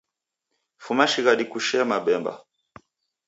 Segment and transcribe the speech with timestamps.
[0.83, 2.33] Fuma shighadi kushee mabemba.